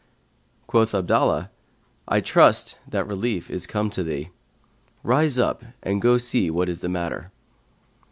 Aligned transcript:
Quoth 0.65 0.95
Abdallah, 0.95 1.51
I 2.07 2.21
trust 2.21 2.75
that 2.87 3.05
relief 3.05 3.51
is 3.51 3.67
come 3.67 3.91
to 3.91 4.01
thee: 4.01 4.31
rise 5.03 5.37
up 5.37 5.63
and 5.83 6.01
go 6.01 6.17
see 6.17 6.49
what 6.49 6.69
is 6.69 6.79
the 6.79 6.89
matter.' 6.89 7.29